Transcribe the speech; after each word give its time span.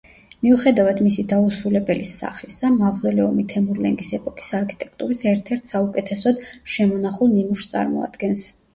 მიუხედავად 0.45 1.01
მისი 1.07 1.25
დაუსრულებელი 1.33 2.07
სახისა, 2.13 2.71
მავზოლეუმი 2.79 3.45
თემურლენგის 3.53 4.11
ეპოქის 4.21 4.51
არქიტექტურის 4.63 5.25
ერთ-ერთ 5.37 5.73
საუკეთესოდ 5.77 6.45
შემონახულ 6.79 7.35
ნიმუშს 7.39 7.73
წარმოადგენს. 7.77 8.53